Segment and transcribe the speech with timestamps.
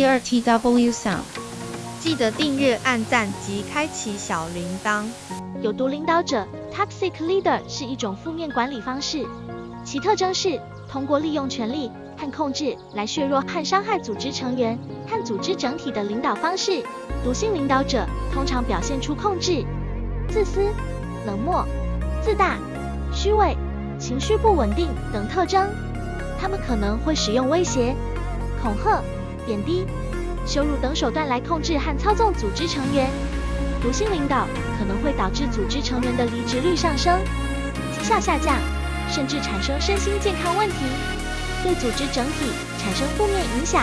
[0.00, 1.18] 第二 TW Sound，
[2.00, 5.04] 记得订阅、按赞及开启小铃铛。
[5.60, 9.26] 有毒领导者 （Toxic Leader） 是一种负面管理方式，
[9.84, 10.58] 其特征是
[10.90, 16.82] 通过利用权力和控制来削弱和伤害组织成员和组织整体的领导方式。
[17.22, 19.62] 毒性领导者通常表现出控制、
[20.30, 20.62] 自私、
[21.26, 21.62] 冷漠、
[22.24, 22.56] 自大、
[23.12, 23.54] 虚伪、
[23.98, 25.68] 情绪不稳定等特征。
[26.40, 27.94] 他们可能会使用威胁、
[28.62, 29.02] 恐吓、
[29.50, 29.84] 贬低、
[30.46, 33.10] 羞辱等手段来控制和操纵组织成员。
[33.82, 34.46] 毒性领导
[34.78, 37.18] 可能会导致组织成员的离职率上升、
[37.92, 38.54] 绩效下降，
[39.10, 40.76] 甚至产生身心健康问题，
[41.64, 42.46] 对组织整体
[42.78, 43.82] 产生负面影响。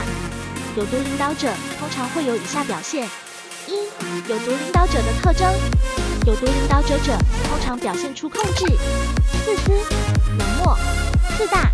[0.77, 3.05] 有毒领导者通常会有以下表现。
[3.67, 3.73] 一、
[4.29, 5.51] 有毒领导者的特征：
[6.25, 7.17] 有毒领导者者
[7.49, 8.65] 通常表现出控制、
[9.43, 9.71] 自私、
[10.37, 10.77] 冷漠、
[11.37, 11.69] 自大、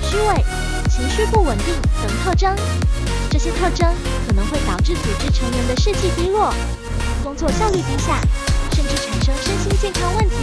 [0.00, 0.44] 虚伪、
[0.88, 1.74] 情绪不稳定
[2.06, 2.54] 等特征。
[3.32, 3.88] 这些特征
[4.28, 6.52] 可能会导致组织成员的士气低落、
[7.24, 8.20] 工作效率低下，
[8.72, 10.36] 甚至产生身心健康问题。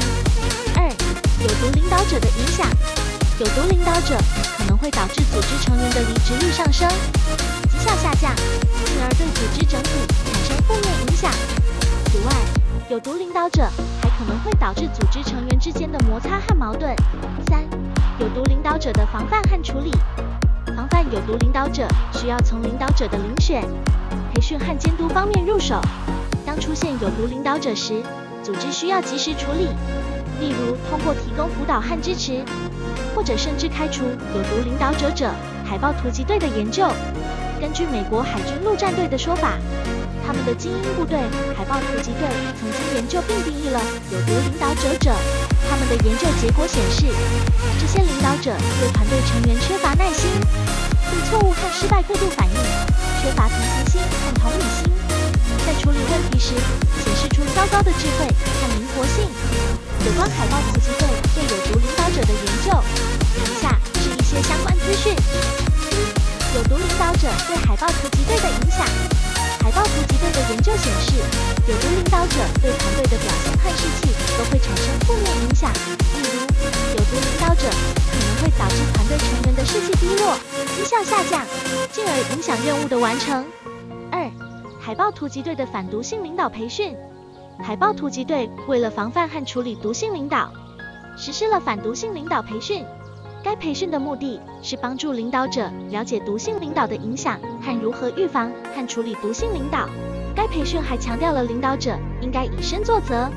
[0.76, 0.90] 二、
[1.40, 2.68] 有毒领导者的影响：
[3.38, 4.18] 有毒领导者
[4.58, 6.90] 可能会导致组织成员的离职率上升、
[7.70, 8.36] 绩效下降，
[8.84, 9.90] 进而对组织整体
[10.26, 11.32] 产生负面影响。
[12.12, 12.34] 此外，
[12.90, 13.70] 有毒领导者
[14.02, 16.96] 还可能会导致组织成员之间的摩擦和矛盾。
[17.48, 17.64] 三、
[18.20, 19.92] 有毒领导者的防范和处理：
[20.80, 23.62] 防范有毒领导者需要从领导者的遴选、
[24.34, 25.82] 培训和监督方面入手。
[26.46, 28.02] 当出现有毒领导者时，
[28.42, 29.68] 组织需要及时处理，
[30.40, 32.46] 例如通过提供辅导和支持，
[33.14, 35.30] 或者甚至开除有毒领导者者。
[35.66, 36.88] 海豹突击队的研究，
[37.60, 39.58] 根据美国海军陆战队的说法，
[40.26, 41.20] 他们的精英部队
[41.58, 42.26] 海豹突击队
[42.58, 43.82] 曾经研究并定义了
[44.14, 45.12] 有毒领导者者。
[45.70, 47.06] 他们的研究结果显示，
[47.80, 50.26] 这些领导者对团队成员缺乏耐心，
[51.12, 52.56] 对错误和失败过度反应，
[53.22, 54.92] 缺乏同情心和同理心，
[55.68, 56.56] 在处理问题时
[57.06, 59.30] 显示出糟糕的智慧和灵活性。
[60.06, 62.84] 有关海豹突击队对有毒领导者的研究，
[63.46, 65.14] 以下是一些相关资讯。
[66.56, 69.09] 有毒领导者对海豹突击队的影响。
[69.70, 71.14] 海豹突击队的研究显示，
[71.68, 75.72] 有毒领导者对团队的表现和士气都会产生负面影响。
[75.72, 77.70] 例如，有毒领导者
[78.10, 80.36] 可能会导致团队成员的士气低落、
[80.76, 81.46] 绩效下降，
[81.92, 83.46] 进而影响任务的完成。
[84.12, 84.28] 二、
[84.82, 86.98] 海豹突击队的反毒性领导培训。
[87.62, 90.52] 海豹突击队为了防范和处理毒性领导，
[91.16, 92.84] 实施了反毒性领导培训。
[93.42, 99.88] 该培训的目的是帮助领导者了解毒性领导的影响和如何预防和处理毒性领导。
[100.36, 103.30] 该培训还强调了领导者应该以身作则，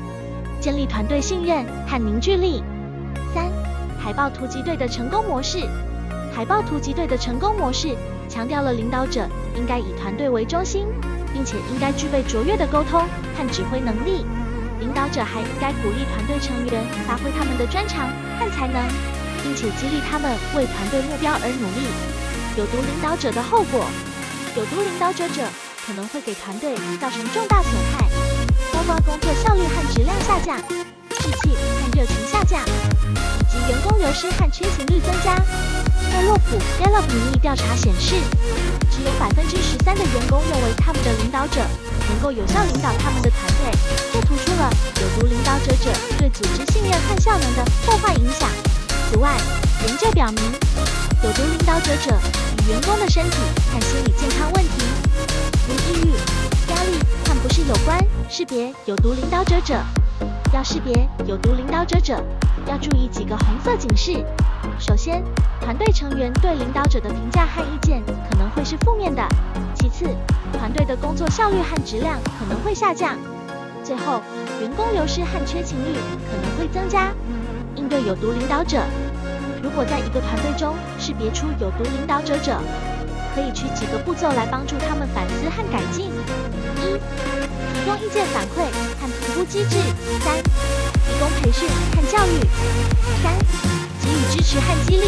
[0.59, 2.61] 建立团队信任和凝聚力。
[3.33, 3.49] 三、
[3.97, 5.59] 海豹突击队的成功模式。
[6.33, 7.95] 海豹突击队的成功模式
[8.27, 10.87] 强调了领导者应该以团队为中心，
[11.31, 13.01] 并且应该具备卓越的沟通
[13.35, 14.25] 和指挥能力。
[14.79, 19.22] 领导者还应该鼓励团队成员发挥他们的专长和才能。
[19.43, 21.85] 并且激励他们为团队目标而努力。
[22.55, 23.85] 有毒领导者的后果：
[24.55, 25.43] 有毒领导者者
[25.85, 28.07] 可能会给团队造成重大损害，
[28.71, 30.57] 包括工作效率和质量下降、
[31.11, 35.35] 士气和热情下降，以及员工流失和缺勤率增加。
[36.13, 38.15] 在洛普 Gallup 民意调查显示，
[38.91, 41.59] 只有百分之十三的员工认为他们的领导者
[42.07, 43.73] 能够有效领导他们的团队，
[44.13, 44.69] 这突出了
[45.01, 45.89] 有毒领导者者
[46.19, 48.47] 对组织信任和效能的破坏影响。
[49.13, 49.37] 此外，
[49.85, 50.41] 研究表明，
[51.23, 52.17] 有毒领导者者
[52.65, 53.37] 与员工的身体
[53.71, 54.71] 和心理健康问题，
[55.67, 56.11] 如抑郁、
[56.71, 58.03] 压力和不适有关。
[58.27, 59.75] 识别有毒领导者者，
[60.51, 62.23] 要识别有毒领导者者，
[62.65, 64.25] 要注意几个红色警示。
[64.79, 65.23] 首先，
[65.61, 69.21] 团队成员对领导者的评价和意见可能会是负面的；
[69.75, 70.07] 其次，
[70.53, 73.15] 团队的工作效率和质量可能会下降；
[73.83, 74.23] 最后，
[74.59, 75.99] 员工流失和缺勤率
[76.31, 77.13] 可能会增加。
[77.93, 78.81] 对有毒领导者，
[79.61, 82.57] 如果在一个团队中识别出有毒领导者者，
[83.35, 86.09] 可以取几个步骤来帮助他们反思和改进：
[86.81, 88.65] 一、提供意见反馈
[88.97, 89.77] 和评估机制；
[90.25, 92.41] 三、提供培训和教育；
[93.21, 93.31] 三、
[94.01, 95.05] 给予支持和激励。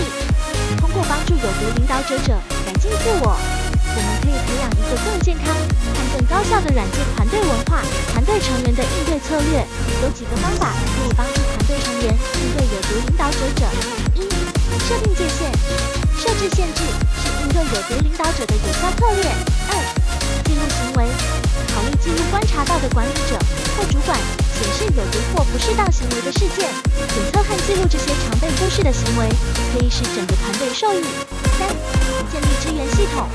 [0.77, 2.37] 通过帮助有毒领导者者
[2.67, 7.81] 改进自我，我们可以培养一个更健康和更高效的软件团队文化。
[8.13, 9.65] 团队成员的应对策略
[10.03, 11.44] 有几个方法可以帮助。
[14.87, 15.51] 设定界限，
[16.15, 16.83] 设置限制
[17.17, 19.25] 是应对有毒领导者的有效策略。
[19.69, 19.73] 二、
[20.45, 21.09] 记录行为，
[21.73, 23.35] 考虑记录观察到的管理者
[23.75, 24.15] 或主管
[24.53, 29.27] 显示有毒或不适当行为的事件，检测和记录这些常被忽视的行为，
[29.73, 31.03] 可以使整个团队受益。
[31.57, 31.67] 三、
[32.31, 33.27] 建立支援系统，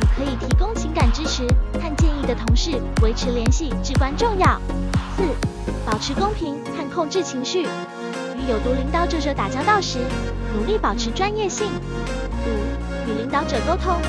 [0.00, 1.42] 与可以提供情感支持
[1.74, 2.16] 和建议。
[2.26, 4.60] 的同事维持联系至关重要。
[5.16, 5.22] 四、
[5.84, 7.68] 保持公平和控制情绪。
[8.48, 9.98] 有毒领导者者打交道时，
[10.54, 11.66] 努力保持专业性。
[12.46, 14.00] 五、与领导者沟通，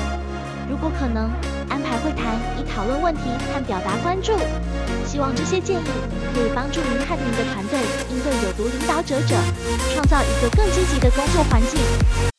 [0.70, 1.28] 如果可能，
[1.68, 4.32] 安排会谈以讨论问题和表达关注。
[5.04, 5.84] 希望这些建议
[6.32, 7.80] 可以帮助您和您的团队
[8.10, 9.34] 应对有毒领导者者，
[9.92, 12.37] 创造一个更积极的工作环境。